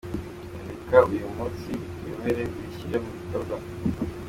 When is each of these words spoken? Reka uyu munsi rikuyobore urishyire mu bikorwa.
Reka 0.69 0.97
uyu 1.11 1.25
munsi 1.35 1.69
rikuyobore 1.81 2.43
urishyire 2.57 2.97
mu 3.03 3.09
bikorwa. 3.17 3.55